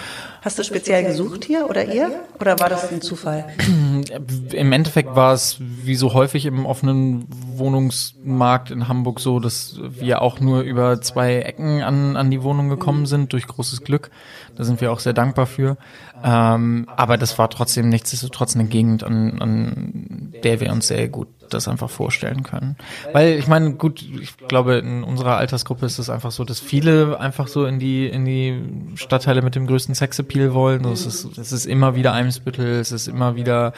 [0.42, 2.12] Hast du speziell gesucht hier oder ihr?
[2.40, 3.46] Oder war das ein Zufall?
[4.54, 10.22] Im Endeffekt war es wie so häufig im offenen Wohnungsmarkt in Hamburg so, dass wir
[10.22, 14.12] auch nur über zwei Ecken an, an die Wohnung gekommen sind, durch großes Glück.
[14.56, 15.78] Da sind wir auch sehr dankbar für.
[16.24, 21.28] Ähm, aber das war trotzdem nichtsdestotrotz eine Gegend, an, an der wir uns sehr gut
[21.54, 22.76] das einfach vorstellen können.
[23.14, 27.20] Weil ich meine, gut, ich glaube, in unserer Altersgruppe ist es einfach so, dass viele
[27.20, 30.86] einfach so in die in die Stadtteile mit dem größten Sexappeal wollen.
[30.86, 33.74] Es ist, es ist immer wieder Eimsbüttel, es ist immer wieder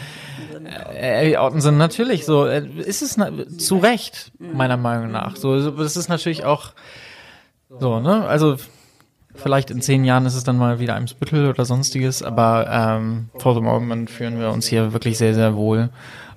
[0.93, 2.45] äh, Ottensen, natürlich so.
[2.45, 3.17] Äh, ist es
[3.57, 5.35] zu Recht, meiner Meinung nach.
[5.35, 6.73] So, das ist natürlich auch
[7.79, 8.25] so, ne?
[8.27, 8.57] Also
[9.35, 13.55] Vielleicht in zehn Jahren ist es dann mal wieder Eimsbüttel oder sonstiges, aber ähm, for
[13.55, 15.89] the moment fühlen wir uns hier wirklich sehr, sehr wohl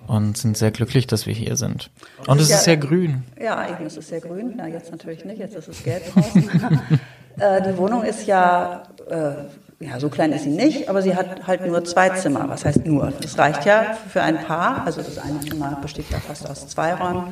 [0.07, 1.91] und sind sehr glücklich, dass wir hier sind.
[2.27, 3.25] Und es ist, ja, ist sehr grün.
[3.41, 4.55] Ja, eigentlich ist es sehr grün.
[4.57, 6.49] Na, jetzt natürlich nicht, jetzt ist es gelb draußen.
[7.39, 11.47] äh, die Wohnung ist ja, äh, ja, so klein ist sie nicht, aber sie hat
[11.47, 12.49] halt nur zwei Zimmer.
[12.49, 13.13] Was heißt nur?
[13.21, 14.87] Das reicht ja für ein Paar.
[14.87, 17.29] Also das eine Zimmer besteht ja fast aus zwei Räumen.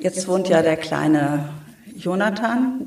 [0.00, 1.48] Jetzt wohnt ja der kleine
[1.96, 2.86] Jonathan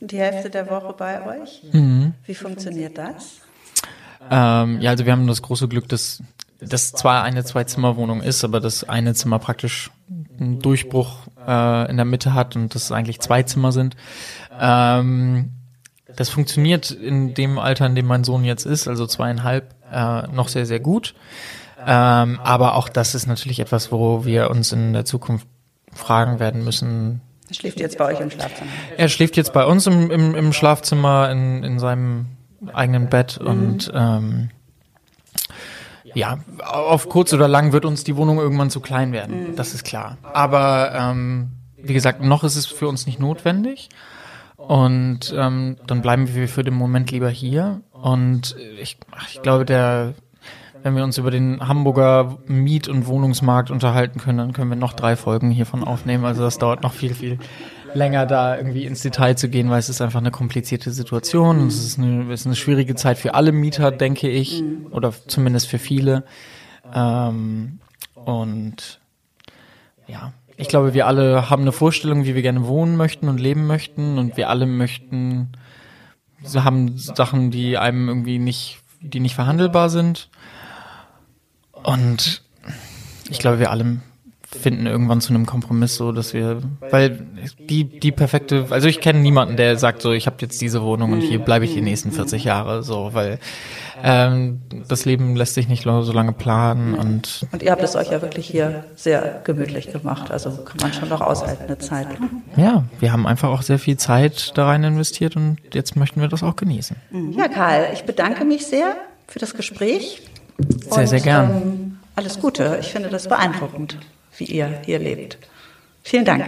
[0.00, 1.62] die Hälfte der Woche bei euch.
[1.72, 2.14] Mhm.
[2.26, 3.38] Wie funktioniert das?
[4.30, 6.22] Ähm, ja, also wir haben das große Glück, dass
[6.66, 9.90] das zwar eine Zwei-Zimmer-Wohnung ist, aber das eine Zimmer praktisch
[10.38, 13.96] einen Durchbruch äh, in der Mitte hat und das eigentlich zwei Zimmer sind.
[14.58, 15.50] Ähm,
[16.14, 20.48] das funktioniert in dem Alter, in dem mein Sohn jetzt ist, also zweieinhalb, äh, noch
[20.48, 21.14] sehr, sehr gut.
[21.84, 25.46] Ähm, aber auch das ist natürlich etwas, wo wir uns in der Zukunft
[25.92, 27.20] fragen werden müssen.
[27.48, 28.70] Er schläft jetzt bei euch im Schlafzimmer?
[28.96, 32.26] Er schläft jetzt bei uns im, im, im Schlafzimmer in, in seinem
[32.72, 33.46] eigenen Bett mhm.
[33.46, 34.50] und ähm,
[36.14, 39.50] ja, auf kurz oder lang wird uns die Wohnung irgendwann zu klein werden.
[39.50, 39.56] Mhm.
[39.56, 40.18] Das ist klar.
[40.22, 43.88] Aber ähm, wie gesagt, noch ist es für uns nicht notwendig.
[44.56, 47.80] Und ähm, dann bleiben wir für den Moment lieber hier.
[47.90, 48.96] Und ich,
[49.28, 50.14] ich glaube, der,
[50.84, 54.92] wenn wir uns über den Hamburger Miet- und Wohnungsmarkt unterhalten können, dann können wir noch
[54.92, 56.24] drei Folgen hiervon aufnehmen.
[56.24, 57.38] Also das dauert noch viel, viel
[57.94, 61.66] länger da irgendwie ins Detail zu gehen, weil es ist einfach eine komplizierte Situation.
[61.66, 65.68] Es ist eine, es ist eine schwierige Zeit für alle Mieter, denke ich, oder zumindest
[65.68, 66.24] für viele.
[66.94, 67.78] Ähm,
[68.14, 69.00] und
[70.06, 73.66] ja, ich glaube, wir alle haben eine Vorstellung, wie wir gerne wohnen möchten und leben
[73.66, 75.52] möchten, und wir alle möchten,
[76.42, 80.28] sie haben Sachen, die einem irgendwie nicht, die nicht verhandelbar sind.
[81.72, 82.42] Und
[83.28, 84.00] ich glaube, wir alle
[84.54, 87.26] finden irgendwann zu einem Kompromiss, so dass wir, weil
[87.58, 91.12] die die perfekte, also ich kenne niemanden, der sagt so, ich habe jetzt diese Wohnung
[91.12, 93.38] und hier bleibe ich die nächsten 40 Jahre, so, weil
[94.02, 98.10] ähm, das Leben lässt sich nicht so lange planen und und ihr habt es euch
[98.10, 102.08] ja wirklich hier sehr gemütlich gemacht, also kann man schon noch aushalten eine Zeit.
[102.56, 106.28] Ja, wir haben einfach auch sehr viel Zeit da rein investiert und jetzt möchten wir
[106.28, 106.96] das auch genießen.
[107.36, 110.22] Ja, Karl, ich bedanke mich sehr für das Gespräch.
[110.58, 111.50] Sehr, und, sehr gern.
[111.50, 112.78] Ähm, alles Gute.
[112.80, 113.96] Ich finde das beeindruckend
[114.42, 115.38] wie ihr hier lebt.
[116.02, 116.44] Vielen Dank.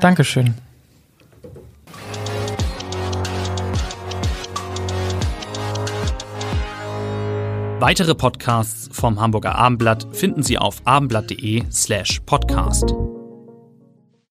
[0.00, 0.54] Dankeschön.
[7.80, 12.92] Weitere Podcasts vom Hamburger Abendblatt finden Sie auf abendblatt.de slash podcast.